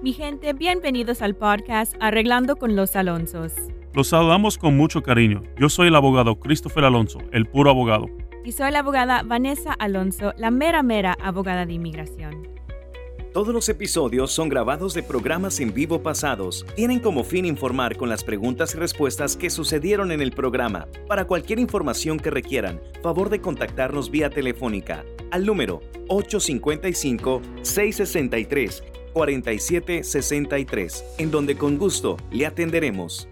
[0.00, 3.52] Mi gente, bienvenidos al podcast Arreglando con los Alonsos.
[3.92, 5.42] Los saludamos con mucho cariño.
[5.58, 8.06] Yo soy el abogado Christopher Alonso, el puro abogado.
[8.44, 12.46] Y soy la abogada Vanessa Alonso, la mera mera abogada de inmigración.
[13.34, 16.64] Todos los episodios son grabados de programas en vivo pasados.
[16.76, 20.86] Tienen como fin informar con las preguntas y respuestas que sucedieron en el programa.
[21.08, 31.16] Para cualquier información que requieran, favor de contactarnos vía telefónica al número 855 663 4763,
[31.18, 33.28] en donde con gusto le atenderemos.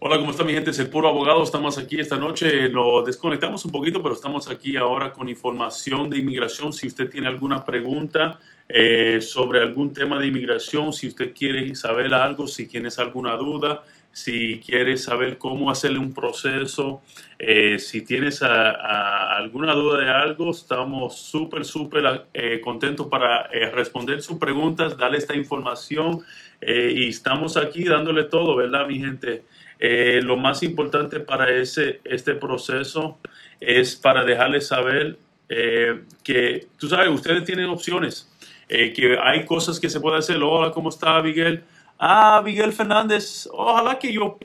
[0.00, 0.72] Hola, ¿cómo está mi gente?
[0.72, 1.44] Es el puro abogado.
[1.44, 2.68] Estamos aquí esta noche.
[2.68, 6.72] Lo desconectamos un poquito, pero estamos aquí ahora con información de inmigración.
[6.72, 12.12] Si usted tiene alguna pregunta eh, sobre algún tema de inmigración, si usted quiere saber
[12.12, 17.02] algo, si tienes alguna duda, si quieres saber cómo hacerle un proceso,
[17.38, 24.20] eh, si tienes alguna duda de algo, estamos súper, súper eh, contentos para eh, responder
[24.20, 26.20] sus preguntas, darle esta información
[26.64, 29.42] y estamos aquí dándole todo, ¿verdad, mi gente?
[29.80, 33.18] lo más importante para ese, este proceso
[33.58, 38.30] es para dejarles saber que, tú sabes, ustedes tienen opciones,
[38.68, 40.40] que hay cosas que se pueden hacer.
[40.40, 41.64] Hola, ¿cómo está, Miguel?
[41.98, 44.38] Ah, Miguel Fernández, ojalá que yo,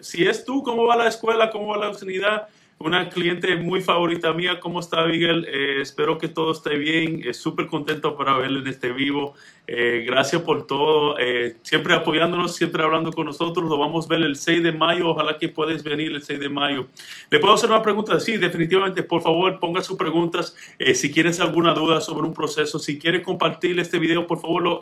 [0.00, 1.50] si es tú, ¿cómo va la escuela?
[1.50, 2.48] ¿Cómo va la unidad?
[2.84, 5.46] Una cliente muy favorita mía, ¿cómo está Miguel?
[5.48, 9.34] Eh, espero que todo esté bien, súper contento para verle en este vivo.
[9.68, 13.70] Eh, gracias por todo, eh, siempre apoyándonos, siempre hablando con nosotros.
[13.70, 16.48] Lo vamos a ver el 6 de mayo, ojalá que puedas venir el 6 de
[16.48, 16.88] mayo.
[17.30, 18.18] ¿Le puedo hacer una pregunta?
[18.18, 20.56] Sí, definitivamente, por favor, ponga sus preguntas.
[20.94, 24.80] si quieres alguna duda sobre un proceso, si quieres compartir este video, por favor, lo,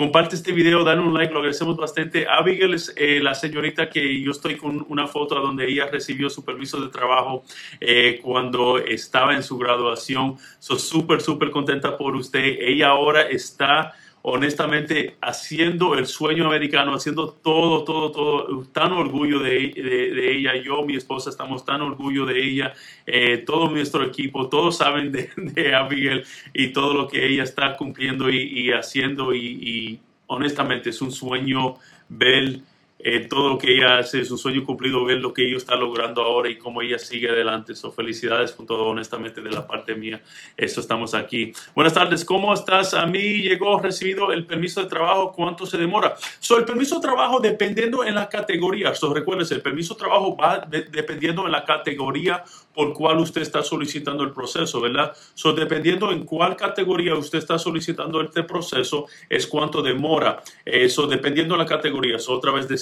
[0.00, 2.26] Comparte este video, dale un like, lo agradecemos bastante.
[2.26, 6.42] Abigail es eh, la señorita que yo estoy con una foto donde ella recibió su
[6.42, 7.44] permiso de trabajo
[7.82, 10.38] eh, cuando estaba en su graduación.
[10.58, 12.56] Soy súper, súper contenta por usted.
[12.60, 13.92] Ella ahora está
[14.22, 20.82] honestamente haciendo el sueño americano, haciendo todo, todo, todo, tan orgullo de, de, ella, yo,
[20.84, 22.74] mi esposa, estamos tan orgullo de ella,
[23.06, 27.76] eh, todo nuestro equipo, todos saben de, de, Abigail y todo lo que ella está
[27.76, 31.74] cumpliendo y, haciendo y, y, honestamente es un sueño
[32.08, 32.60] ver
[33.02, 36.22] eh, todo lo que ella hace, su sueño cumplido, ver lo que ella está logrando
[36.22, 37.74] ahora y cómo ella sigue adelante.
[37.74, 40.20] So, felicidades con todo, honestamente, de la parte mía.
[40.56, 41.52] Eso estamos aquí.
[41.74, 42.94] Buenas tardes, ¿cómo estás?
[42.94, 46.14] A mí llegó recibido el permiso de trabajo, ¿cuánto se demora?
[46.38, 48.94] So, el permiso de trabajo dependiendo en la categoría.
[48.94, 52.44] So, recuerden, el permiso de trabajo va dependiendo en la categoría
[52.74, 55.12] por cuál usted está solicitando el proceso, ¿verdad?
[55.34, 60.42] So, dependiendo en cuál categoría usted está solicitando este proceso, es cuánto demora.
[60.64, 62.18] Eso, dependiendo de la categoría.
[62.18, 62.76] So, otra vez de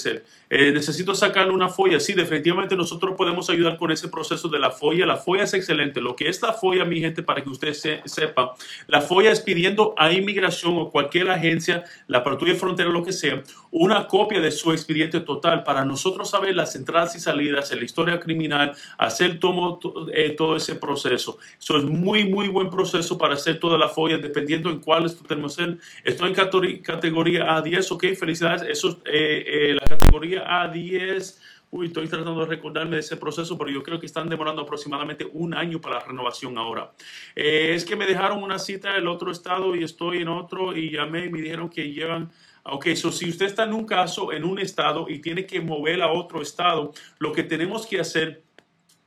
[0.49, 1.99] eh, necesito sacarle una folla.
[1.99, 5.05] Sí, definitivamente nosotros podemos ayudar con ese proceso de la folla.
[5.05, 6.01] La folla es excelente.
[6.01, 7.73] Lo que es la folla, mi gente, para que usted
[8.05, 8.55] sepa,
[8.87, 13.43] la folla es pidiendo a inmigración o cualquier agencia, la patrulla frontera, lo que sea,
[13.71, 18.19] una copia de su expediente total para nosotros saber las entradas y salidas, la historia
[18.19, 19.79] criminal, hacer todo,
[20.11, 21.37] eh, todo ese proceso.
[21.59, 25.57] Eso es muy, muy buen proceso para hacer toda la folla, dependiendo en cuál tenemos.
[26.03, 28.63] Estoy en categoría A10, ok, felicidades.
[28.63, 31.39] Eso eh, eh, la categoría A10.
[31.71, 35.27] Uy, estoy tratando de recordarme de ese proceso, pero yo creo que están demorando aproximadamente
[35.31, 36.91] un año para la renovación ahora.
[37.35, 41.25] es que me dejaron una cita en otro estado y estoy en otro y llamé
[41.25, 42.31] y me dijeron que llevan
[42.63, 46.01] Ok, so si usted está en un caso, en un estado y tiene que mover
[46.01, 48.43] a otro estado, lo que tenemos que hacer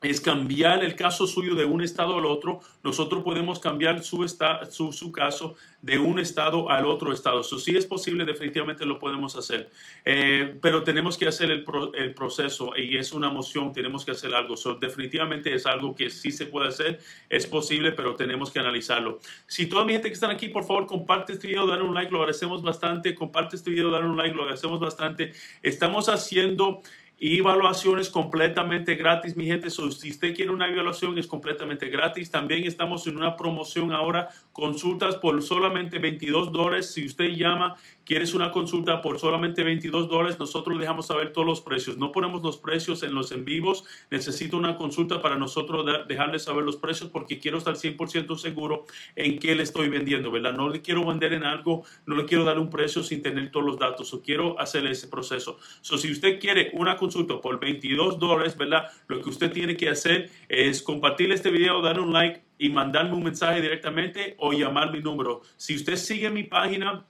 [0.03, 5.55] es cambiar el caso suyo de un estado al otro, nosotros podemos cambiar su, caso
[5.81, 7.41] de un estado al otro estado.
[7.41, 9.71] Eso sí es posible, definitivamente lo podemos hacer.
[10.05, 11.65] Eh, pero tenemos que hacer el,
[11.95, 14.57] el, proceso y es una moción, tenemos que hacer algo.
[14.57, 19.21] So, definitivamente es algo que sí se puede hacer, es posible, pero tenemos que analizarlo.
[19.47, 22.11] Si toda mi gente que están aquí, por favor, comparte este video, dale un like,
[22.11, 23.15] lo agradecemos bastante.
[23.15, 25.33] Comparte este video, dale un like, lo agradecemos bastante.
[25.63, 26.83] Estamos haciendo
[27.25, 29.71] y evaluaciones completamente gratis, mi gente.
[29.71, 32.33] si usted quiere una evaluación, es completamente gratis.
[32.33, 36.93] También estamos en una promoción ahora, consultas por solamente 22 dólares.
[36.93, 41.61] Si usted llama quieres una consulta por solamente 22 dólares, nosotros dejamos saber todos los
[41.61, 41.97] precios.
[41.97, 43.85] No ponemos los precios en los en vivos.
[44.11, 48.87] Necesito una consulta para nosotros dejarle saber los precios porque quiero estar 100% seguro
[49.17, 50.53] en qué le estoy vendiendo, ¿verdad?
[50.53, 53.67] No le quiero vender en algo, no le quiero dar un precio sin tener todos
[53.67, 54.13] los datos.
[54.13, 55.59] O quiero hacer ese proceso.
[55.81, 58.89] So, si usted quiere una consulta por 22 dólares, ¿verdad?
[59.07, 63.15] Lo que usted tiene que hacer es compartir este video, darle un like y mandarme
[63.15, 65.43] un mensaje directamente o llamar mi número.
[65.57, 67.05] Si usted sigue mi página,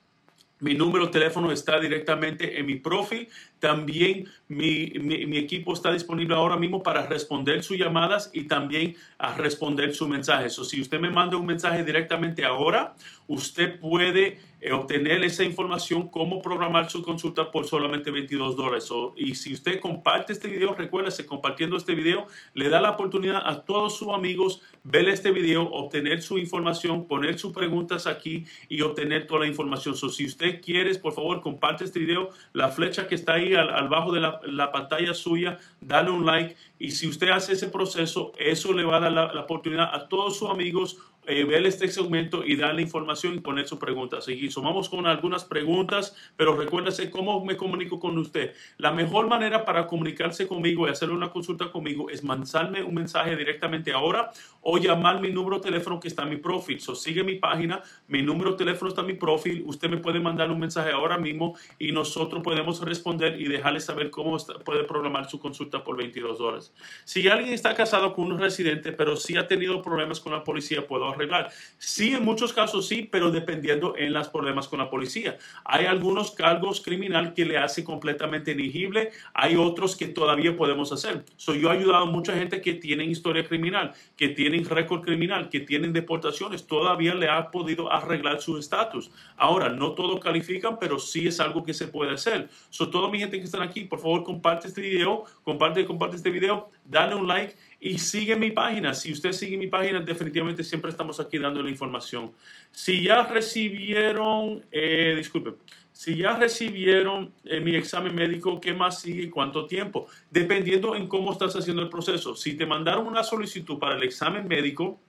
[0.60, 3.28] mi número de teléfono está directamente en mi profil.
[3.62, 9.36] También mi, mi, equipo está disponible ahora mismo para responder sus llamadas y también a
[9.36, 10.58] responder sus mensajes.
[10.58, 12.96] O si usted me manda un mensaje directamente ahora,
[13.28, 18.88] usted puede eh, obtener esa información, cómo programar su consulta por solamente 22 dólares.
[19.16, 23.64] y si usted comparte este video, recuérdese, compartiendo este video, le da la oportunidad a
[23.64, 29.26] todos sus amigos ver este video, obtener su información, poner sus preguntas aquí y obtener
[29.26, 29.96] toda la información.
[29.96, 33.88] So, si usted quiere, por favor, comparte este video, la flecha que está ahí al,
[33.88, 38.32] bajo de la, la, pantalla suya, dale un like y si usted hace ese proceso,
[38.38, 42.44] eso le va a dar la oportunidad a todos sus amigos eh, ver este segmento
[42.44, 44.26] y darle información y poner sus preguntas.
[44.28, 48.54] Y sumamos con algunas preguntas, pero recuérdese cómo me comunico con usted.
[48.78, 53.36] La mejor manera para comunicarse conmigo y hacer una consulta conmigo es mandarme un mensaje
[53.36, 54.32] directamente ahora
[54.62, 56.80] o llamar mi número de teléfono que está en mi profil.
[56.80, 59.62] So, sigue mi página, mi número de teléfono está en mi profil.
[59.64, 64.10] Usted me puede mandar un mensaje ahora mismo y nosotros podemos responder y dejarle saber
[64.10, 66.74] cómo puede programar su consulta por 22 dólares.
[67.04, 70.86] Si alguien está casado con un residente, pero sí ha tenido problemas con la policía,
[70.86, 71.50] puedo arreglar.
[71.78, 75.38] Sí, en muchos casos sí, pero dependiendo en los problemas con la policía.
[75.64, 81.24] Hay algunos cargos criminal que le hace completamente elegible, hay otros que todavía podemos hacer.
[81.36, 85.48] So, yo he ayudado a mucha gente que tienen historia criminal, que tienen récord criminal,
[85.48, 89.10] que tienen deportaciones, todavía le ha podido arreglar su estatus.
[89.36, 92.48] Ahora, no todos califican, pero sí es algo que se puede hacer.
[92.70, 96.30] So, toda mi gente que están aquí, por favor, comparte este video, comparte, comparte este
[96.30, 98.94] video, dale un like y sigue mi página.
[98.94, 102.30] Si usted sigue mi página, definitivamente siempre estamos aquí dando la información.
[102.70, 105.54] Si ya recibieron, eh, disculpe,
[105.90, 109.28] si ya recibieron eh, mi examen médico, ¿qué más sigue?
[109.28, 110.06] ¿Cuánto tiempo?
[110.30, 112.36] Dependiendo en cómo estás haciendo el proceso.
[112.36, 115.00] Si te mandaron una solicitud para el examen médico,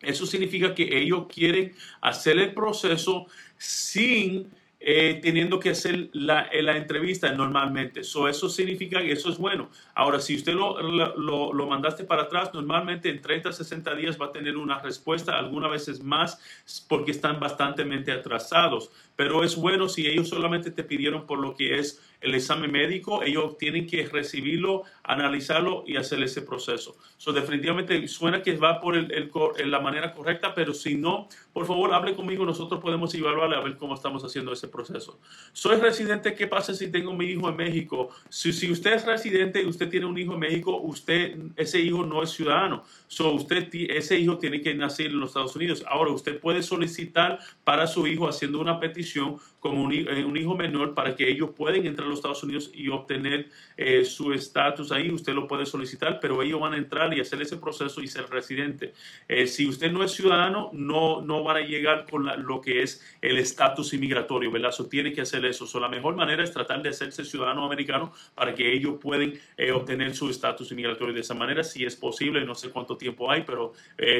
[0.00, 3.26] eso significa que ellos quieren hacer el proceso
[3.58, 4.48] sin
[4.88, 8.04] eh, teniendo que hacer la, la entrevista normalmente.
[8.04, 9.68] So, eso significa que eso es bueno.
[9.96, 14.26] Ahora, si usted lo, lo, lo, mandaste para atrás, normalmente en 30 60 días va
[14.26, 16.40] a tener una respuesta, algunas veces más,
[16.88, 18.92] porque están bastante atrasados.
[19.16, 23.22] Pero es bueno si ellos solamente te pidieron por lo que es el examen médico,
[23.22, 26.96] ellos tienen que recibirlo, analizarlo y hacer ese proceso.
[27.16, 31.66] So, definitivamente suena que va por el, el, la manera correcta, pero si no, por
[31.66, 35.18] favor, hable conmigo, nosotros podemos evaluarle a ver cómo estamos haciendo ese proceso.
[35.52, 38.10] Soy residente, ¿qué pasa si tengo mi hijo en México?
[38.28, 42.04] Si, si usted es residente y usted tiene un hijo en México, usted, ese hijo
[42.04, 42.84] no es ciudadano.
[43.06, 45.84] So, usted, ese hijo tiene que nacer en los Estados Unidos.
[45.88, 50.94] Ahora, usted puede solicitar para su hijo haciendo una petición como eh, un, hijo menor
[50.94, 55.10] para que ellos puedan entrar a los Estados Unidos y obtener eh, su estatus ahí.
[55.10, 58.28] Usted lo puede solicitar, pero ellos van a entrar y hacer ese proceso y ser
[58.28, 58.92] residente.
[59.28, 63.04] Eh, si usted no es ciudadano, no, no van a llegar con lo que es
[63.22, 64.72] el estatus inmigratorio, ¿verdad?
[64.72, 65.66] So, tiene que hacer eso.
[65.66, 69.34] So, la mejor manera es tratar de hacerse ciudadano americano para que ellos puedan
[69.74, 72.44] obtener su estatus inmigratorio de esa manera, si es posible.
[72.44, 73.72] No sé cuánto tiempo hay, pero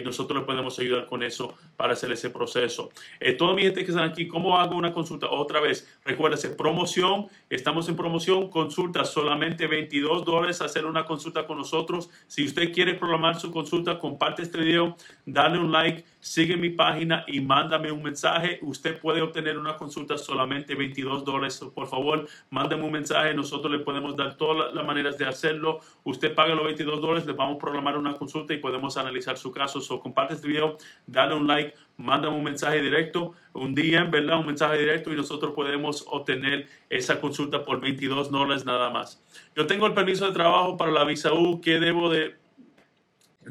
[0.05, 2.91] nosotros le podemos ayudar con eso para hacer ese proceso.
[3.38, 5.25] toda mi gente que están aquí, ¿cómo hago una consulta?
[5.31, 11.58] Otra vez, recuérdese, promoción, estamos en promoción, consulta solamente 22 dólares hacer una consulta con
[11.58, 12.11] nosotros.
[12.26, 17.25] Si usted quiere programar su consulta, comparte este video, dale un like, sigue mi página
[17.26, 18.58] y mándame un mensaje.
[18.62, 21.61] Usted puede obtener una consulta solamente 22 dólares.
[21.75, 25.81] Por favor, mándame un mensaje, nosotros le podemos dar todas las maneras de hacerlo.
[26.05, 29.52] Usted paga los 22 dólares, le vamos a programar una consulta y podemos analizar su
[29.52, 29.81] caso.
[29.81, 30.76] So, comparte este video,
[31.06, 34.39] dale un like, mándame un mensaje directo, un DM, ¿verdad?
[34.39, 39.23] Un mensaje directo y nosotros podemos obtener esa consulta por 22 dólares nada más.
[39.55, 41.61] Yo tengo el permiso de trabajo para la visa U.
[41.61, 42.35] ¿Qué debo de,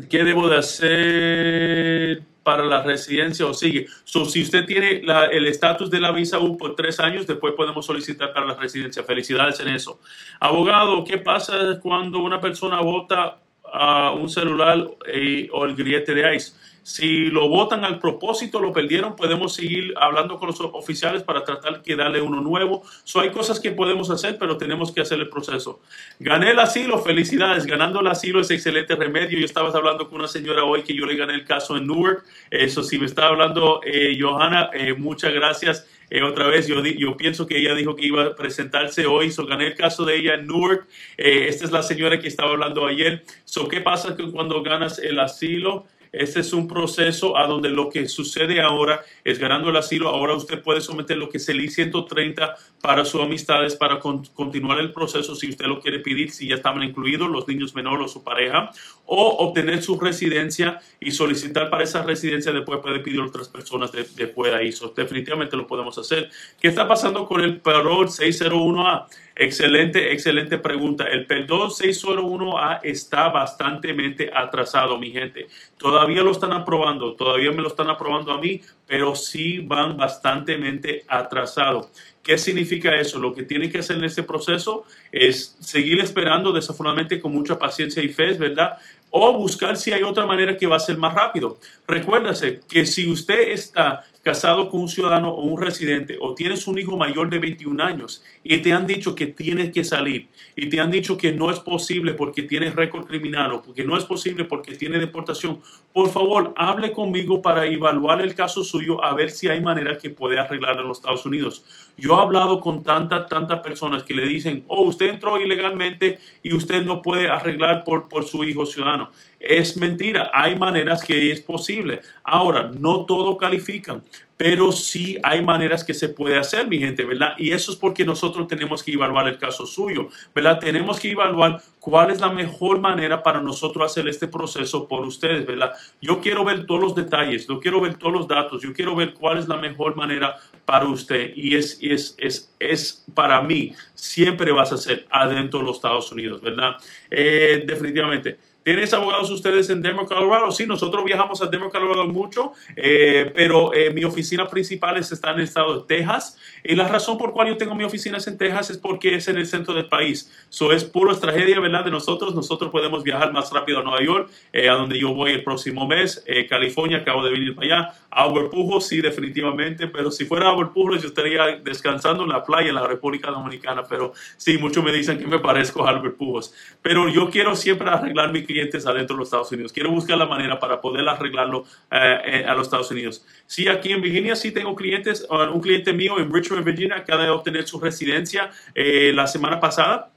[0.09, 3.87] qué debo de hacer para la residencia o sigue?
[4.03, 7.85] So, si usted tiene el estatus de la visa U por tres años, después podemos
[7.85, 9.03] solicitar para la residencia.
[9.03, 9.99] Felicidades en eso.
[10.39, 16.35] Abogado, ¿qué pasa cuando una persona vota a un celular eh, o el grillete de
[16.35, 16.53] ICE?
[16.85, 21.81] Si lo votan al propósito, lo perdieron, podemos seguir hablando con los oficiales para tratar
[21.81, 22.83] de darle uno nuevo.
[23.03, 25.79] So, hay cosas que podemos hacer, pero tenemos que hacer el proceso.
[26.19, 27.65] Gané el asilo, felicidades.
[27.65, 29.39] Ganando el asilo es excelente remedio.
[29.39, 32.23] Yo estaba hablando con una señora hoy que yo le gané el caso en Newark.
[32.51, 35.87] Eso, si me estaba hablando eh, Johanna, eh, muchas gracias.
[36.11, 39.47] Eh, otra vez, yo, yo pienso que ella dijo que iba a presentarse hoy, so
[39.47, 40.85] gané el caso de ella en Newark.
[41.17, 43.23] esta es la señora que estaba hablando ayer.
[43.43, 45.87] So, ¿Qué pasa cuando ganas el asilo?
[46.15, 50.09] Este es un proceso a donde lo que sucede ahora es ganando el asilo.
[50.09, 54.93] Ahora usted puede someter lo que es el I-130 para sus amistades, para continuar el
[54.93, 58.23] proceso si usted lo quiere pedir, si ya estaban incluidos los niños menores o su
[58.23, 58.71] pareja,
[59.05, 62.53] o obtener su residencia y solicitar para esa residencia.
[62.53, 64.61] Después puede pedir otras personas de, de fuera.
[64.61, 66.29] Eso definitivamente lo podemos hacer.
[66.61, 69.07] ¿Qué está pasando con el parol 601A?
[69.37, 71.03] Excelente, excelente pregunta.
[71.05, 73.93] El perdón 601A está bastante
[74.33, 75.47] atrasado, mi gente.
[75.77, 81.03] Todavía lo están aprobando, todavía me lo están aprobando a mí, pero sí van bastante
[81.09, 81.89] atrasado.
[82.23, 83.19] ¿Qué significa eso?
[83.19, 88.01] Lo que tienen que hacer en este proceso es seguir esperando, desafortunadamente, con mucha paciencia
[88.01, 88.77] y fe, ¿verdad?
[89.09, 91.59] O buscar si hay otra manera que va a ser más rápido.
[91.85, 96.79] Recuérdase que si usted está casado con un ciudadano o un residente o tienes un
[96.79, 100.79] hijo mayor de 21 años y te han dicho que tienes que salir y te
[100.79, 104.43] han dicho que no es posible porque tienes récord criminal o porque no es posible
[104.45, 105.61] porque tiene deportación,
[105.93, 110.09] por favor, hable conmigo para evaluar el caso suyo a ver si hay manera que
[110.09, 111.63] puede arreglar en los Estados Unidos.
[111.95, 116.55] Yo he hablado con tantas, tantas personas que le dicen, oh, usted entró ilegalmente y
[116.55, 119.11] usted no puede arreglar por, por su hijo ciudadano.
[119.47, 122.01] Es mentira, hay maneras que es posible.
[122.23, 124.01] Ahora, no todo califican,
[124.37, 127.35] pero sí hay maneras que se puede hacer, mi gente, ¿verdad?
[127.37, 130.57] Y eso es porque nosotros tenemos que evaluar el caso suyo, ¿verdad?
[130.57, 135.45] Tenemos que evaluar cuál es la mejor manera para nosotros hacer este proceso por ustedes,
[135.45, 135.73] ¿verdad?
[136.01, 139.13] Yo quiero ver todos los detalles, yo quiero ver todos los datos, yo quiero ver
[139.13, 144.51] cuál es la mejor manera para usted y es, es, es, es para mí, siempre
[144.51, 146.77] vas a ser adentro de los Estados Unidos, ¿verdad?
[147.11, 148.54] Eh, definitivamente.
[148.65, 150.49] ¿Tienes abogados ustedes en Denver, Colorado?
[150.49, 155.37] Sí, nosotros viajamos a Denver, Colorado mucho, eh, pero eh, mi oficina principal está en
[155.37, 156.39] el estado de Texas.
[156.63, 159.37] Y la razón por cual yo tengo mi oficina en Texas es porque es en
[159.37, 160.33] el centro del país.
[160.49, 161.85] Eso es pura tragedia, ¿verdad?
[161.85, 162.33] De nosotros.
[162.33, 165.85] Nosotros podemos viajar más rápido a Nueva York, eh, a donde yo voy el próximo
[165.85, 166.25] mes.
[166.49, 167.93] California, acabo de venir para allá.
[168.09, 169.85] Albert Pujols, sí, definitivamente.
[169.89, 173.83] Pero si fuera Albert Pujols, yo estaría descansando en la playa en la República Dominicana.
[173.87, 176.51] Pero sí, muchos me dicen que me parezco a Albert Pujols.
[176.81, 179.73] Pero yo quiero siempre arreglar mi adentro de los Estados Unidos.
[179.73, 183.25] Quiero buscar la manera para poder arreglarlo eh, eh, a los Estados Unidos.
[183.47, 185.25] Sí, aquí en Virginia sí tengo clientes.
[185.29, 190.11] Un cliente mío en Richmond, Virginia, acaba de obtener su residencia eh, la semana pasada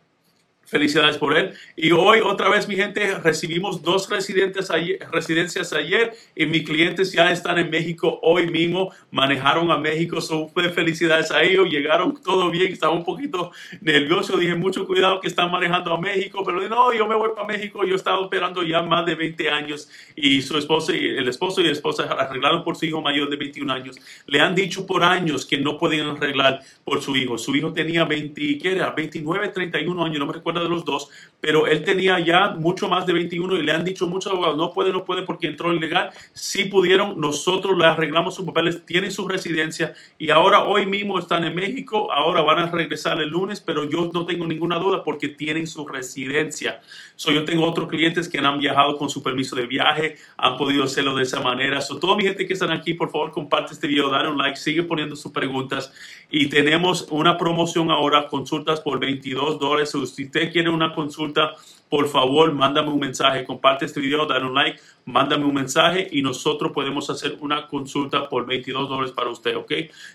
[0.68, 1.54] Felicidades por él.
[1.76, 4.68] Y hoy otra vez, mi gente, recibimos dos residentes
[5.10, 8.92] residencias ayer y mis clientes ya están en México hoy mismo.
[9.10, 10.20] Manejaron a México.
[10.20, 11.70] So, felicidades a ellos.
[11.70, 12.70] Llegaron todo bien.
[12.70, 14.36] Estaba un poquito nervioso.
[14.36, 16.42] Dije, mucho cuidado que están manejando a México.
[16.44, 17.82] Pero no, yo me voy para México.
[17.86, 19.88] Yo he estado esperando ya más de 20 años.
[20.16, 23.36] Y su esposo y el esposo y la esposa arreglaron por su hijo mayor de
[23.36, 23.96] 21 años.
[24.26, 27.38] Le han dicho por años que no podían arreglar por su hijo.
[27.38, 28.90] Su hijo tenía 20, ¿qué era?
[28.90, 30.18] 29, 31 años.
[30.18, 31.10] No me recuerdo de los dos,
[31.40, 34.72] pero él tenía ya mucho más de 21 y le han dicho muchos abogados, no
[34.72, 36.10] puede, no puede porque entró ilegal.
[36.32, 41.44] Si pudieron, nosotros le arreglamos sus papeles, tienen su residencia y ahora hoy mismo están
[41.44, 45.28] en México, ahora van a regresar el lunes, pero yo no tengo ninguna duda porque
[45.28, 46.80] tienen su residencia.
[47.18, 50.84] So, yo tengo otros clientes que han viajado con su permiso de viaje, han podido
[50.84, 51.80] hacerlo de esa manera.
[51.80, 54.56] So, toda mi gente que están aquí, por favor, comparte este video, dale un like,
[54.56, 55.92] sigue poniendo sus preguntas.
[56.30, 59.90] Y tenemos una promoción ahora, consultas por 22 dólares.
[59.90, 61.54] Si usted quiere una consulta
[61.88, 66.20] por favor, mándame un mensaje, comparte este video, dale un like, mándame un mensaje y
[66.20, 69.72] nosotros podemos hacer una consulta por 22 dólares para usted, ¿ok?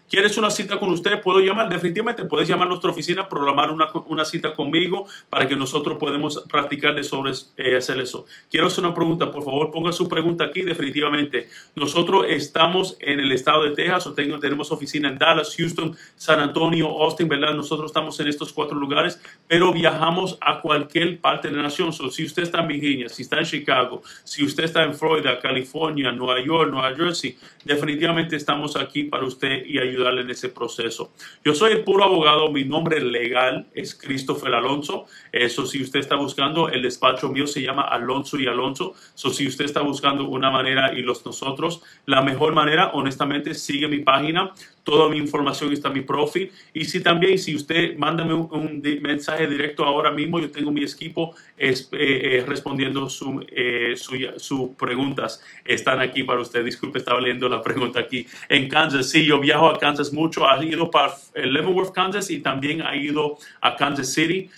[0.08, 1.20] ¿Quieres una cita con usted?
[1.22, 5.56] Puedo llamar, definitivamente puedes llamar a nuestra oficina, programar una, una cita conmigo para que
[5.56, 8.26] nosotros podamos practicar de sobre eh, hacer eso.
[8.52, 11.50] Quiero hacer una pregunta, por favor, ponga su pregunta aquí, definitivamente.
[11.76, 16.40] Nosotros estamos en el estado de Texas, o tengo, tenemos oficina en Dallas, Houston, San
[16.40, 17.56] Antonio, Austin, ¿verdad?
[17.56, 21.92] Nosotros estamos en estos cuatro lugares, pero viajamos a cualquier parte de nación.
[21.94, 26.12] si usted está en Virginia, si está en Chicago, si usted está en Florida, California,
[26.12, 31.12] Nueva York, Nueva Jersey, definitivamente estamos aquí para usted y ayudarle en ese proceso.
[31.44, 35.06] Yo soy el puro abogado, mi nombre legal es Christopher Alonso.
[35.32, 38.94] Eso si usted está buscando, el despacho mío se llama Alonso y Alonso.
[39.14, 43.88] So, si usted está buscando una manera y los nosotros, la mejor manera, honestamente, sigue
[43.88, 44.54] mi página.
[44.84, 46.52] Toda mi información está en mi profil.
[46.74, 51.36] Y si también, si usted mándame un, mensaje directo ahora mismo, yo tengo mi equipo
[51.58, 55.42] eh, eh, respondiendo sus eh, su, preguntas.
[55.64, 56.66] Están aquí para usted.
[56.66, 58.28] Disculpe, estaba leyendo la pregunta aquí.
[58.50, 60.48] En Kansas, sí, yo viajo a Kansas mucho.
[60.48, 64.50] Ha ido para Leavenworth, Kansas y también ha ido a Kansas City.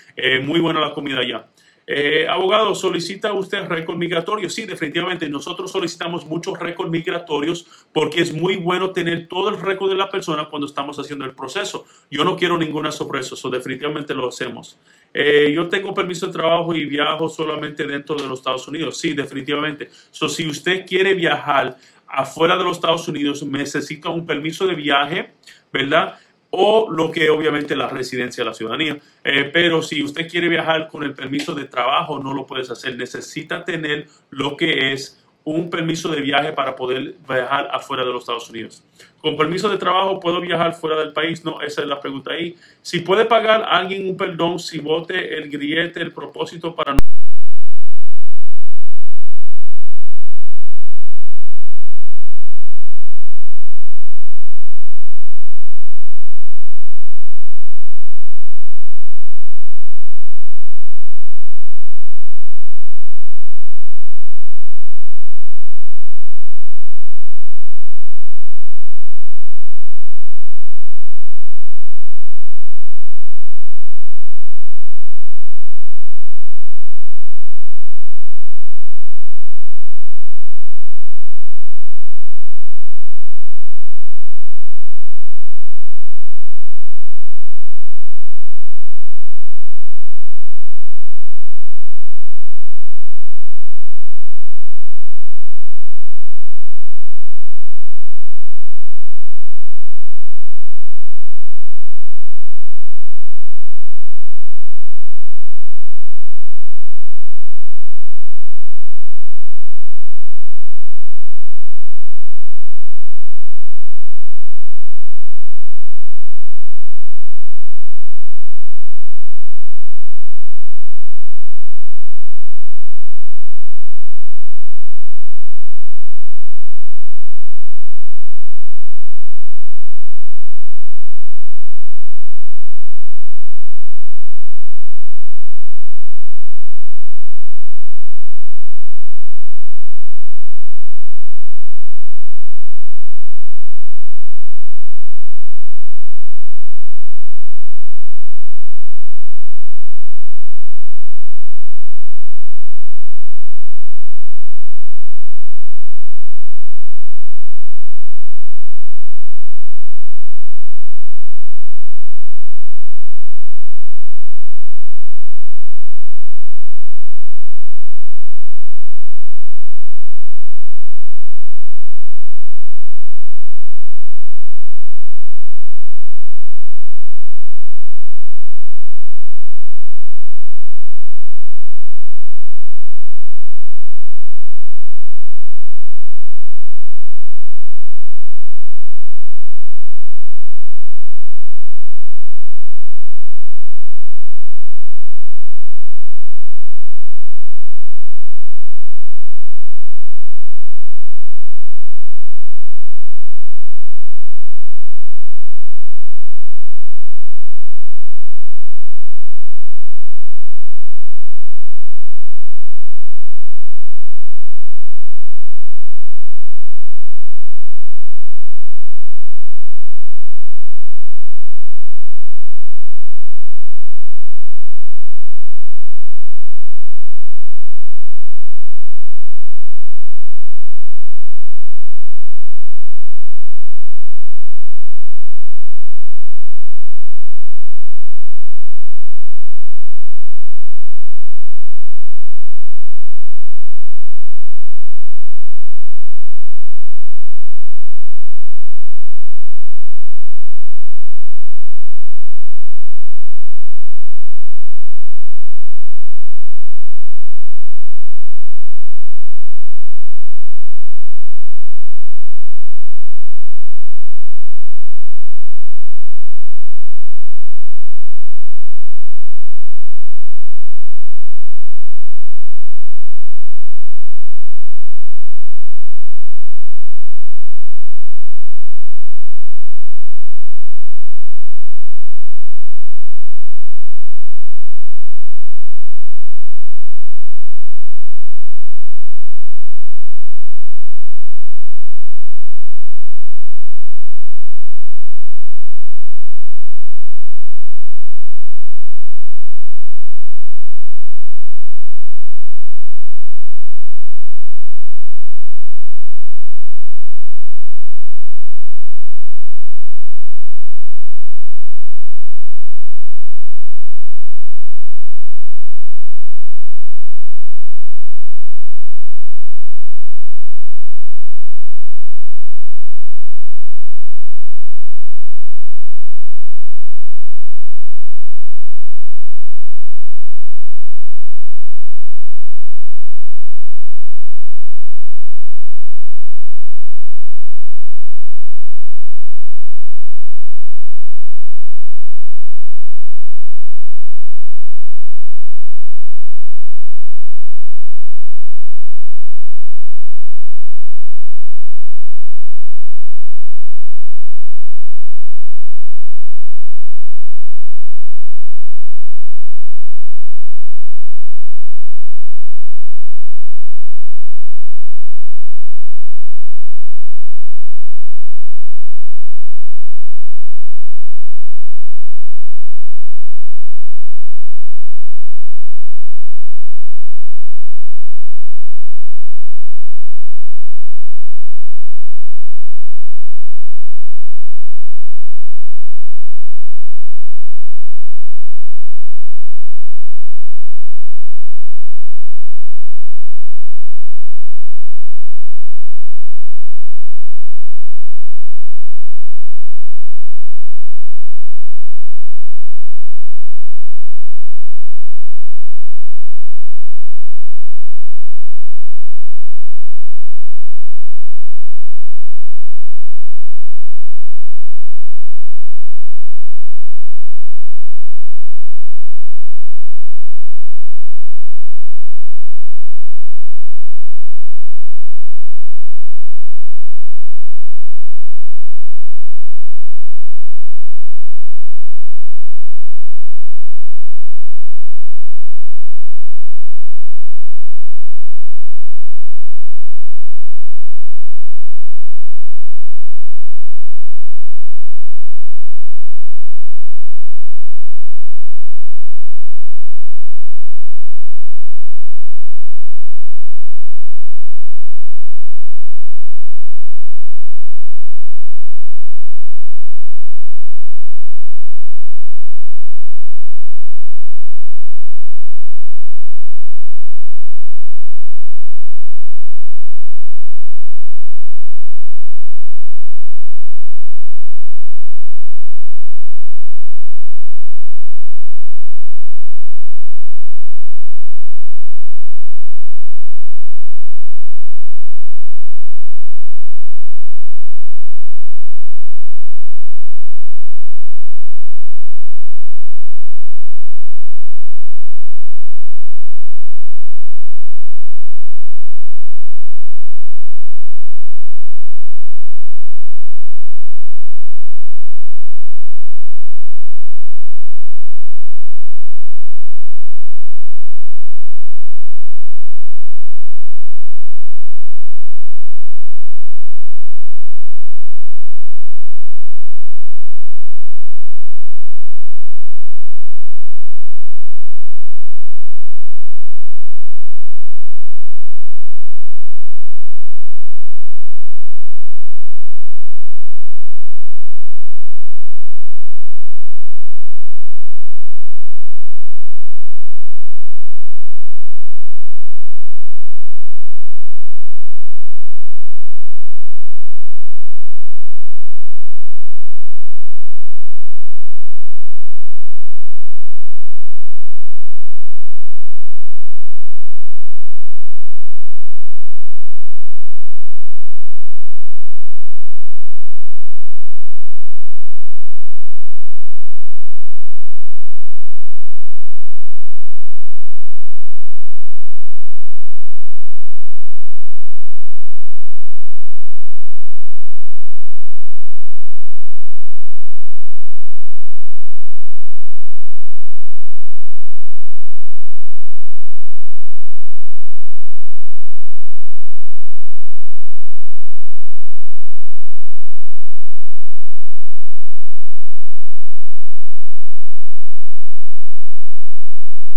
[0.44, 1.46] muy buena la comida allá.
[1.88, 4.50] Eh, abogado, ¿solicita usted récord migratorio?
[4.50, 5.30] Sí, definitivamente.
[5.30, 10.10] Nosotros solicitamos muchos récords migratorios porque es muy bueno tener todo el récord de la
[10.10, 11.86] persona cuando estamos haciendo el proceso.
[12.10, 14.80] Yo no quiero ninguna sorpresa, eso definitivamente lo hacemos.
[15.14, 18.98] Eh, yo tengo permiso de trabajo y viajo solamente dentro de los Estados Unidos.
[18.98, 19.90] Sí, definitivamente.
[20.12, 21.78] So, si usted quiere viajar
[22.08, 25.34] afuera de los Estados Unidos, necesita un permiso de viaje,
[25.72, 26.18] ¿verdad?
[26.58, 28.98] O lo que obviamente la residencia de la ciudadanía.
[29.24, 32.96] Eh, pero si usted quiere viajar con el permiso de trabajo, no lo puedes hacer.
[32.96, 38.24] Necesita tener lo que es un permiso de viaje para poder viajar afuera de los
[38.24, 38.84] Estados Unidos.
[39.20, 41.46] Con permiso de trabajo, ¿puedo viajar fuera del país?
[41.46, 42.56] No, esa es la pregunta ahí.
[42.82, 46.96] Si puede pagar alguien un perdón, si vote el grillete, el propósito para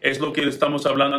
[0.00, 1.18] Es lo que estamos hablando,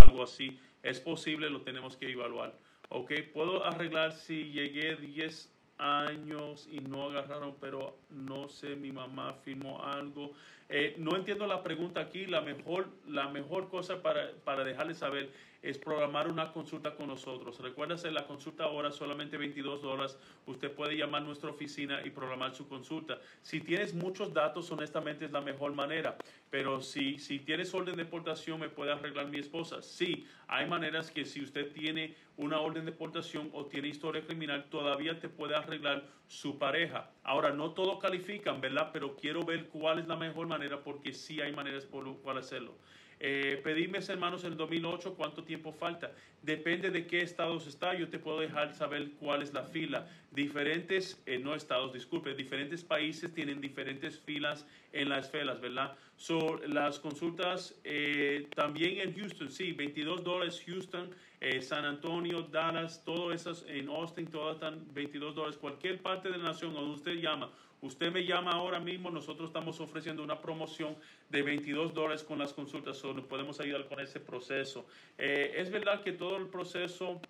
[0.00, 0.60] algo así.
[0.82, 2.54] Es posible, lo tenemos que evaluar.
[2.90, 9.32] Ok, puedo arreglar si llegué 10 años y no agarraron, pero no sé, mi mamá
[9.44, 10.32] firmó algo.
[10.68, 12.26] Eh, no entiendo la pregunta aquí.
[12.26, 15.30] La mejor, la mejor cosa para, para dejarles saber
[15.62, 17.58] es programar una consulta con nosotros.
[17.60, 20.18] Recuérdase, la consulta ahora solamente 22 dólares.
[20.46, 23.18] Usted puede llamar a nuestra oficina y programar su consulta.
[23.42, 26.16] Si tienes muchos datos, honestamente es la mejor manera.
[26.50, 29.82] Pero si, si tienes orden de deportación, me puede arreglar mi esposa.
[29.82, 34.64] Sí, hay maneras que si usted tiene una orden de deportación o tiene historia criminal,
[34.70, 37.10] todavía te puede arreglar su pareja.
[37.22, 38.90] Ahora, no todos califican, ¿verdad?
[38.92, 42.74] Pero quiero ver cuál es la mejor manera porque sí hay maneras por cual hacerlo.
[43.22, 43.62] Eh,
[44.08, 46.10] hermanos, en 2008 cuánto tiempo falta.
[46.42, 50.08] Depende de qué estados está, yo te puedo dejar saber cuál es la fila.
[50.30, 55.96] Diferentes, eh, no estados, disculpe, diferentes países tienen diferentes filas en las filas, ¿verdad?
[56.16, 63.02] So, las consultas eh, también en Houston, sí, 22 dólares Houston, eh, San Antonio, Dallas,
[63.04, 65.58] todas esas en Austin, todas están 22 dólares.
[65.58, 67.50] Cualquier parte de la nación donde usted llama,
[67.82, 70.96] Usted me llama ahora mismo, nosotros estamos ofreciendo una promoción
[71.30, 74.84] de 22 dólares con las consultas, solo podemos ayudar con ese proceso.
[75.16, 77.20] Eh, es verdad que todo el proceso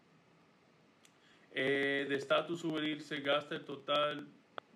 [1.52, 4.26] eh, de estatus juvenil se gasta el total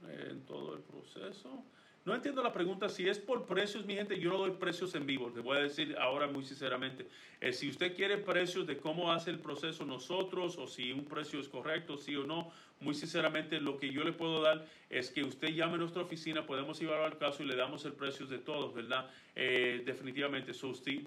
[0.06, 1.64] eh, en todo el proceso.
[2.04, 2.90] No entiendo la pregunta.
[2.90, 5.32] Si es por precios, mi gente, yo no doy precios en vivo.
[5.34, 7.08] Le voy a decir ahora muy sinceramente.
[7.40, 11.40] Eh, si usted quiere precios de cómo hace el proceso nosotros o si un precio
[11.40, 15.24] es correcto, sí o no, muy sinceramente lo que yo le puedo dar es que
[15.24, 18.38] usted llame a nuestra oficina, podemos llevar al caso y le damos el precio de
[18.38, 19.08] todos, ¿verdad?
[19.34, 20.52] Eh, definitivamente.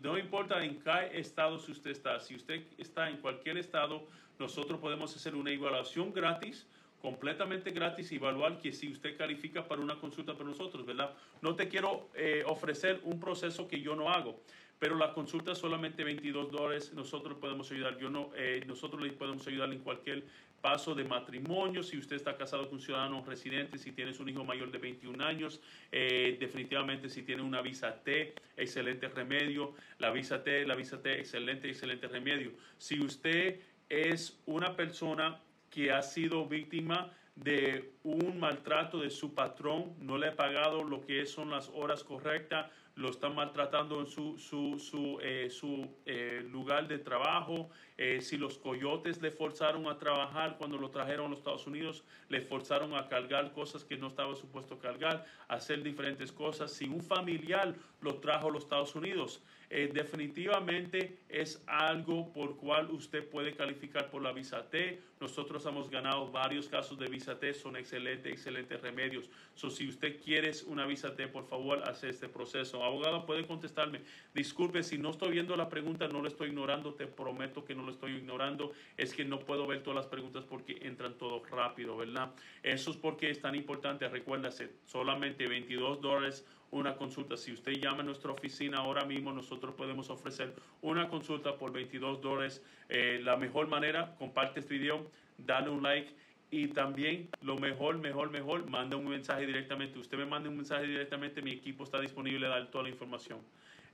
[0.02, 2.20] no importa en qué estado usted está.
[2.20, 4.08] Si usted está en cualquier estado,
[4.40, 6.66] nosotros podemos hacer una evaluación gratis
[7.02, 11.14] completamente gratis y evaluar que si usted califica para una consulta para nosotros, ¿verdad?
[11.42, 14.42] No te quiero eh, ofrecer un proceso que yo no hago,
[14.80, 19.12] pero la consulta es solamente 22 dólares, nosotros podemos ayudar, yo no, eh, nosotros le
[19.12, 20.24] podemos ayudar en cualquier
[20.62, 24.44] paso de matrimonio, si usted está casado con un ciudadano residente, si tienes un hijo
[24.44, 30.44] mayor de 21 años, eh, definitivamente si tiene una visa T, excelente remedio, la visa
[30.44, 32.52] T, la visa T, excelente, excelente remedio.
[32.78, 39.94] Si usted es una persona que ha sido víctima de un maltrato de su patrón,
[40.00, 44.40] no le ha pagado lo que son las horas correctas, lo están maltratando en su,
[44.40, 50.00] su, su, eh, su eh, lugar de trabajo, eh, si los coyotes le forzaron a
[50.00, 54.08] trabajar cuando lo trajeron a los Estados Unidos, le forzaron a cargar cosas que no
[54.08, 59.44] estaba supuesto cargar, hacer diferentes cosas, si un familiar lo trajo a los Estados Unidos,
[59.70, 65.02] eh, definitivamente es algo por cual usted puede calificar por la visa T.
[65.20, 69.30] Nosotros hemos ganado varios casos de visa T, son excelentes, excelentes remedios.
[69.56, 72.84] So, si usted quiere una visa T, por favor, hace este proceso.
[72.84, 74.02] Abogado, puede contestarme.
[74.34, 77.84] Disculpe, si no estoy viendo la pregunta, no le estoy ignorando, te prometo que no
[77.84, 78.72] lo estoy ignorando.
[78.96, 82.32] Es que no puedo ver todas las preguntas porque entran todos rápido, ¿verdad?
[82.64, 84.08] Eso es porque es tan importante.
[84.08, 87.38] Recuérdase, solamente 22 dólares una consulta.
[87.38, 92.22] Si usted llama a nuestra oficina ahora mismo, nosotros podemos ofrecer una consulta por 22
[92.22, 92.64] dólares.
[92.90, 96.14] Eh, la mejor manera, comparte este video, dale un like
[96.50, 100.00] y también lo mejor, mejor, mejor, manda un mensaje directamente.
[100.00, 103.40] Usted me manda un mensaje directamente, mi equipo está disponible a dar toda la información.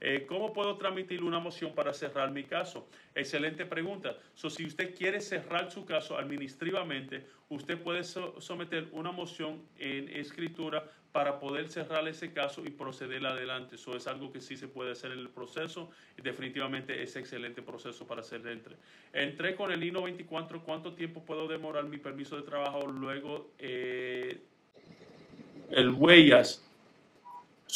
[0.05, 2.89] Eh, ¿Cómo puedo transmitir una moción para cerrar mi caso?
[3.15, 4.17] Excelente pregunta.
[4.33, 10.83] So, si usted quiere cerrar su caso administrativamente, usted puede someter una moción en escritura
[11.13, 13.75] para poder cerrar ese caso y proceder adelante.
[13.75, 17.61] Eso es algo que sí se puede hacer en el proceso y definitivamente es excelente
[17.61, 18.75] proceso para hacer entre.
[19.13, 22.87] Entré con el INO 24, ¿cuánto tiempo puedo demorar mi permiso de trabajo?
[22.87, 24.41] Luego, eh,
[25.69, 26.62] el huellas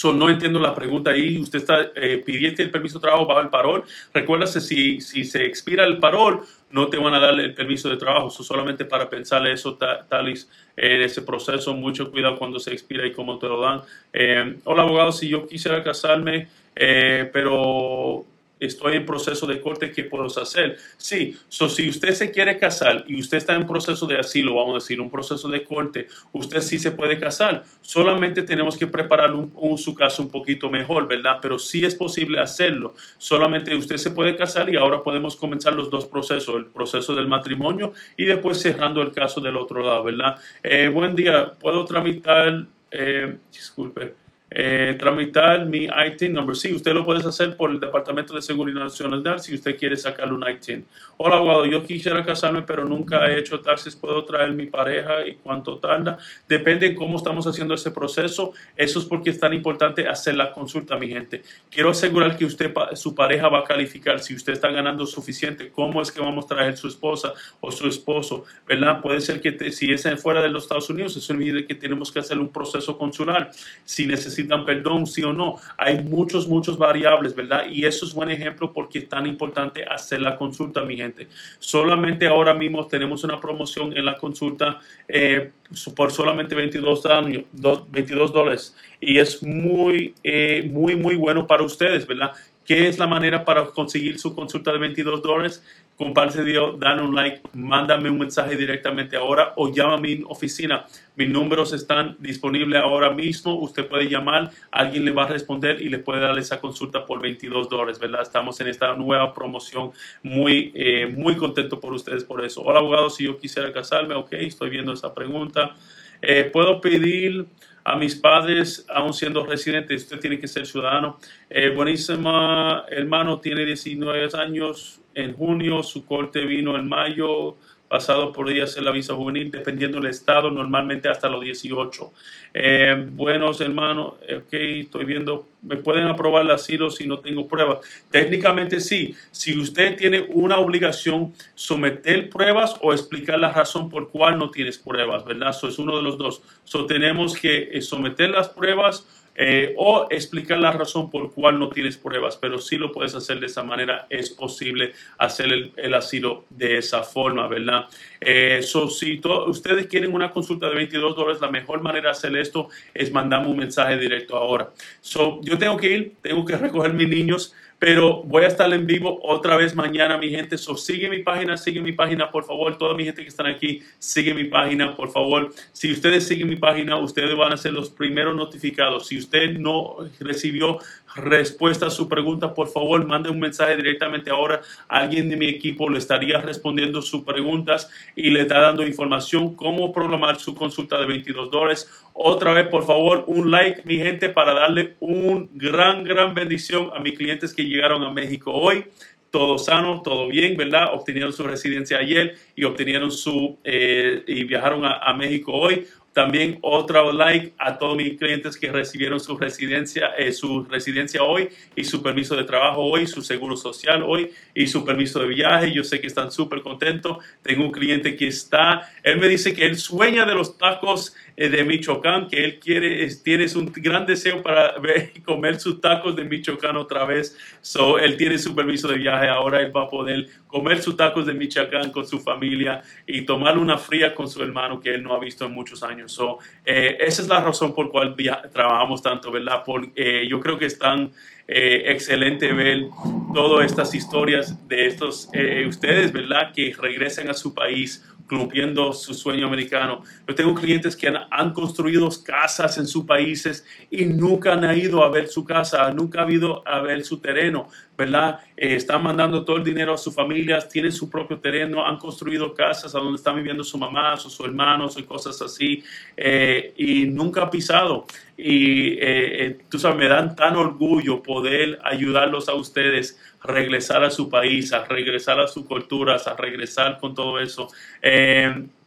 [0.06, 1.38] no entiendo la pregunta ahí.
[1.38, 3.84] Usted está eh, pidiendo el permiso de trabajo bajo el parol.
[4.14, 7.98] Recuérdase, si, si se expira el parol, no te van a dar el permiso de
[7.98, 8.28] trabajo.
[8.28, 9.78] Eso solamente para pensar eso,
[10.10, 11.74] Talis, en ese proceso.
[11.74, 13.82] Mucho cuidado cuando se expira y cómo te lo dan.
[14.14, 15.12] Eh, hola, abogado.
[15.12, 18.26] Si yo quisiera casarme, eh, pero
[18.60, 20.78] estoy en proceso de corte, ¿qué puedo hacer?
[20.98, 24.72] Sí, so, si usted se quiere casar y usted está en proceso de asilo, vamos
[24.72, 27.64] a decir, un proceso de corte, usted sí se puede casar.
[27.82, 31.40] Solamente tenemos que preparar un, su caso un poquito mejor, ¿verdad?
[31.42, 32.96] Pero sí es posible hacerlo.
[33.18, 37.28] Solamente usted se puede casar y ahora podemos comenzar los dos procesos, el proceso del
[37.28, 40.40] matrimonio y después cerrando el caso del otro lado, ¿verdad?
[40.64, 44.16] Eh, buen día, ¿puedo tramitar, eh, disculpe,
[44.50, 46.56] eh, tramitar mi ITIN number.
[46.56, 50.34] Sí, usted lo puede hacer por el Departamento de Seguridad Nacional si usted quiere sacarle
[50.34, 50.86] un ITIN.
[51.18, 53.96] Hola, abogado, yo quisiera casarme, pero nunca he hecho taxes.
[53.96, 56.18] ¿Puedo traer mi pareja y cuánto tarda?
[56.48, 58.54] Depende de cómo estamos haciendo ese proceso.
[58.76, 61.42] Eso es porque es tan importante hacer la consulta, mi gente.
[61.70, 64.20] Quiero asegurar que usted, su pareja va a calificar.
[64.22, 67.88] Si usted está ganando suficiente, ¿cómo es que vamos a traer su esposa o su
[67.88, 68.46] esposo?
[68.66, 69.02] ¿Verdad?
[69.02, 72.20] Puede ser que si es fuera de los Estados Unidos, eso olvide que tenemos que
[72.20, 73.52] hacer un proceso consular.
[73.84, 75.56] Si necesita necesitan perdón, sí o no.
[75.78, 77.66] Hay muchos, muchos variables, ¿verdad?
[77.70, 81.28] Y eso es buen ejemplo porque es tan importante hacer la consulta, mi gente.
[81.60, 85.52] Solamente ahora mismo tenemos una promoción en la consulta eh,
[85.96, 87.44] por solamente 22, años,
[87.90, 88.76] 22 dólares.
[89.00, 92.32] Y es muy, eh, muy, muy bueno para ustedes, ¿verdad?
[92.68, 95.64] ¿Qué es la manera para conseguir su consulta de 22 dólares?
[95.98, 100.86] comparte video, dan un like, mándame un mensaje directamente ahora o llama a mi oficina.
[101.16, 103.56] Mis números están disponibles ahora mismo.
[103.56, 107.20] Usted puede llamar, alguien le va a responder y le puede dar esa consulta por
[107.20, 108.22] 22 dólares, ¿verdad?
[108.22, 109.92] Estamos en esta nueva promoción.
[110.22, 112.62] Muy, eh, muy contento por ustedes por eso.
[112.62, 115.76] Hola, abogado, si yo quisiera casarme, ok, estoy viendo esa pregunta.
[116.22, 117.48] Eh, ¿Puedo pedir
[117.88, 121.18] a mis padres, aún siendo residentes, usted tiene que ser ciudadano?
[121.50, 127.56] Eh, buenísima, hermano, tiene 19 años, en junio, su corte vino en mayo,
[127.88, 132.12] pasado podría hacer la visa juvenil, dependiendo del estado, normalmente hasta los 18.
[132.54, 137.80] Eh, buenos hermanos, ok, estoy viendo, ¿me pueden aprobar el asilo si no tengo pruebas?
[138.12, 144.38] Técnicamente sí, si usted tiene una obligación, someter pruebas o explicar la razón por cuál
[144.38, 145.52] no tienes pruebas, ¿verdad?
[145.52, 146.42] Eso es uno de los dos.
[146.64, 149.06] So, tenemos que eh, someter las pruebas
[149.40, 153.40] eh, o explicar la razón por cual no tienes pruebas, pero si lo puedes hacer
[153.40, 157.86] de esa manera, es posible hacer el, asilo de esa forma, ¿verdad?
[158.20, 162.70] Eh, si ustedes quieren una consulta de 22 dólares, la mejor manera de hacer esto
[162.96, 164.72] es mandarme un mensaje directo ahora.
[165.02, 167.54] So, yo tengo que ir, tengo que recoger mis niños.
[167.80, 170.58] Pero voy a estar en vivo otra vez mañana, mi gente.
[170.58, 172.76] So, sigue mi página, sigue mi página, por favor.
[172.78, 175.54] Toda mi gente que están aquí, sigue mi página, por favor.
[175.74, 179.08] Si ustedes siguen mi página, ustedes van a ser los primeros notificados.
[179.08, 180.80] Si usted no recibió
[181.18, 184.62] respuesta a su pregunta, por favor, mande un mensaje directamente ahora.
[184.88, 189.92] Alguien de mi equipo le estaría respondiendo sus preguntas y le está dando información cómo
[189.92, 191.92] programar su consulta de 22 dólares.
[192.14, 197.00] Otra vez, por favor, un like, mi gente, para darle un gran, gran bendición a
[197.00, 198.86] mis clientes que llegaron a México hoy
[199.30, 200.94] todo sano, todo bien, ¿verdad?
[200.94, 205.86] Obtenieron su residencia ayer y obtenieron su eh, y viajaron a, a, México hoy.
[206.18, 211.50] También otro like a todos mis clientes que recibieron su residencia, eh, su residencia hoy
[211.76, 215.72] y su permiso de trabajo hoy, su seguro social hoy y su permiso de viaje.
[215.72, 217.20] Yo sé que están súper contentos.
[217.44, 221.64] Tengo un cliente que está, él me dice que él sueña de los tacos de
[221.64, 226.24] Michoacán, que él quiere, tiene un gran deseo para ver y comer sus tacos de
[226.24, 227.38] Michoacán otra vez.
[227.62, 231.28] So, él tiene su permiso de viaje, ahora él va a poder comer sus tacos
[231.28, 235.14] de Michoacán con su familia y tomar una fría con su hermano que él no
[235.14, 236.12] ha visto en muchos años.
[236.12, 238.16] So, eh, esa es la razón por cual
[238.52, 239.64] trabajamos tanto, ¿verdad?
[239.64, 241.12] Por, eh, yo creo que están
[241.50, 242.88] excelente ver
[243.34, 245.30] todas estas historias de estos
[245.66, 246.52] ustedes, ¿verdad?
[246.54, 250.04] Que regresen a su país cumpliendo su sueño americano.
[250.28, 255.10] Yo tengo clientes que han, construido casas en sus países y nunca han ido a
[255.10, 258.40] ver su casa, nunca han ido a ver su terreno, ¿verdad?
[258.56, 262.54] Eh, están mandando todo el dinero a sus familias, tienen su propio terreno, han construido
[262.54, 265.84] casas a donde están viviendo su mamá sus hermanos y cosas así,
[266.16, 268.06] eh, y nunca han pisado.
[268.38, 274.12] Y eh, tú sabes, me dan tan orgullo poder ayudarlos a ustedes a regresar a
[274.12, 277.68] su país, a regresar a sus culturas, a regresar con todo eso.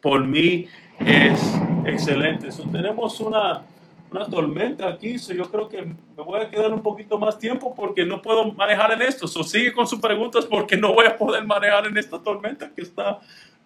[0.00, 0.66] por mí
[1.00, 1.40] es
[1.84, 2.48] excelente.
[2.70, 3.62] tenemos una
[4.10, 8.04] una tormenta aquí, yo creo que me voy a quedar un poquito más tiempo porque
[8.04, 9.28] no puedo manejar en esto.
[9.28, 12.82] So, sigue con sus preguntas porque no voy a poder manejar en esta tormenta que
[12.82, 13.20] está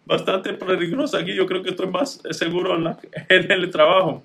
[0.05, 1.35] bastante peligrosa aquí.
[1.35, 2.97] Yo creo que estoy más seguro en,
[3.29, 4.23] en el trabajo.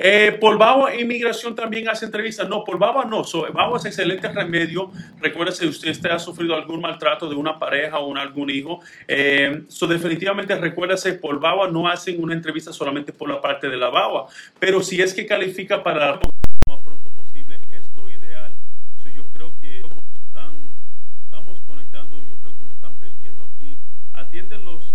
[0.00, 2.48] Eh, Polvavo Inmigración también hace entrevistas.
[2.48, 3.24] No, Polvavo no.
[3.24, 4.92] So, es excelente remedio.
[5.20, 8.80] Recuerde si usted ha sufrido algún maltrato de una pareja o un, algún hijo.
[9.08, 11.20] Eh, so, definitivamente recuérdese,
[11.72, 14.26] no hacen una entrevista solamente por la parte de la baba.
[14.60, 16.20] Pero si es que califica para lo
[16.68, 18.54] más pronto posible, es lo ideal.
[19.02, 19.82] So, yo creo que
[21.26, 22.22] estamos conectando.
[22.22, 23.78] Yo creo que me están perdiendo aquí.
[24.12, 24.94] Atiende los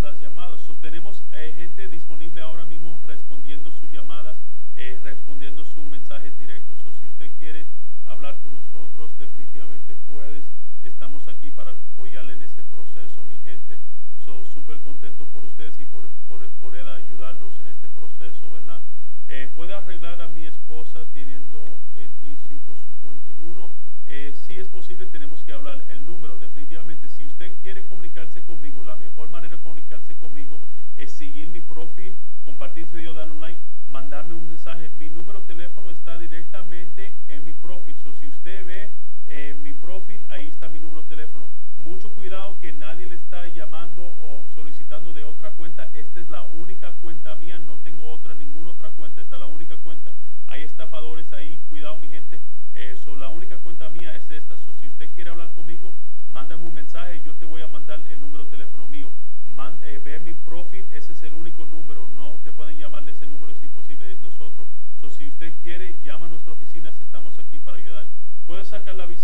[0.00, 0.60] las llamadas.
[0.62, 4.40] So, tenemos eh, gente disponible ahora mismo respondiendo llamadas,
[4.76, 6.84] eh, respondiendo sus mensajes directos.
[6.86, 7.66] O si usted quiere
[8.06, 10.50] hablar con nosotros, definitivamente puedes.
[10.82, 13.78] Estamos aquí para apoyarle en ese proceso, mi gente.
[14.24, 18.82] So, súper contento por ustedes y por, por poder ayudarlos en este proceso, ¿verdad?
[19.28, 21.64] Eh, puede arreglar a mi esposa teniendo
[21.96, 23.72] el I-551,
[24.06, 26.38] eh, si posible tenemos que hablar el número.
[26.38, 30.60] Definitivamente, si usted quiere comunicarse conmigo, la mejor manera de comunicarse conmigo
[30.96, 34.90] es seguir mi profil, compartir este video, darle un like, mandarme un mensaje.
[34.98, 37.96] Mi número de teléfono está directamente en mi profil.
[37.98, 38.94] So, si usted ve
[39.26, 41.50] eh, mi profil, ahí está mi número de teléfono.
[41.78, 45.90] Mucho cuidado que nadie le está llamando o solicitando de otra cuenta.
[45.94, 49.22] Esta es la única cuenta mía, no tengo otra, ninguna otra cuenta.
[49.22, 50.12] Esta es la única cuenta.
[50.46, 52.40] Hay estafadores ahí, cuidado mi gente.
[52.74, 54.56] Eh, so, la única cuenta mía es esta.
[54.56, 55.94] So, si usted quiere hablar conmigo,
[56.30, 57.20] mándame un mensaje.
[57.22, 59.12] Yo te voy a mandar el número de teléfono mío.
[59.44, 62.08] Man, eh, ve mi profil, ese es el único número.
[62.10, 64.12] No te pueden llamar de ese número, es imposible.
[64.12, 64.68] Es nosotros.
[64.96, 66.90] So, si usted quiere, llama a nuestra oficina.
[66.90, 68.06] Estamos aquí para ayudar.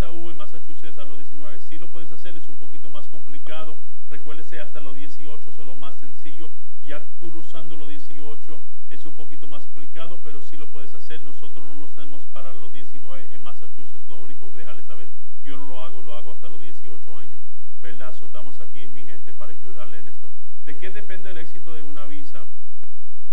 [0.03, 1.61] U en Massachusetts a los 19.
[1.61, 3.79] Si lo puedes hacer, es un poquito más complicado.
[4.11, 6.51] Recuérdese hasta los 18 es lo más sencillo.
[6.83, 11.23] Ya cruzando los 18 es un poquito más complicado, pero sí lo puedes hacer.
[11.23, 14.07] Nosotros no lo hacemos para los 19 en Massachusetts.
[14.09, 15.09] Lo único que dejarles saber,
[15.45, 17.41] yo no lo hago, lo hago hasta los 18 años.
[17.81, 18.13] ¿Verdad?
[18.15, 20.31] So, estamos aquí, mi gente, para ayudarle en esto.
[20.65, 22.47] ¿De qué depende el éxito de una visa?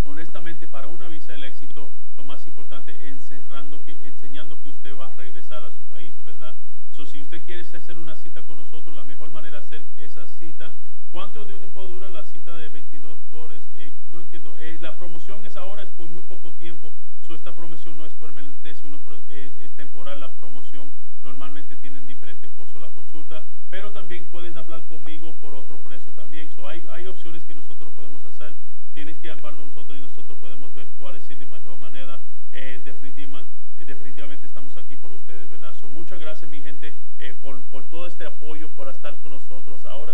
[0.03, 4.95] honestamente para una visa el éxito lo más importante es encerrando que, enseñando que usted
[4.95, 6.55] va a regresar a su país, ¿verdad?
[6.89, 10.27] So, si usted quiere hacer una cita con nosotros, la mejor manera de hacer esa
[10.27, 10.75] cita,
[11.13, 13.63] ¿cuánto tiempo dura la cita de 22 dólares?
[13.75, 17.55] Eh, no entiendo, eh, la promoción es ahora, es por muy poco tiempo, so, esta
[17.55, 20.91] promoción no es permanente, es, una, es, es temporal, la promoción
[21.23, 26.51] normalmente tienen diferente costo la consulta, pero también pueden hablar conmigo por otro precio también,
[26.51, 28.53] so, hay, hay opciones que nosotros podemos hacer,
[28.93, 32.21] tienes que hablarnos nosotros y nosotros podemos ver cuál es la mejor manera.
[32.51, 35.73] Eh, definitiva, eh, definitivamente estamos aquí por ustedes, ¿verdad?
[35.73, 39.85] So, muchas gracias, mi gente, eh, por, por, todo este apoyo, por estar con nosotros.
[39.85, 40.10] Ahora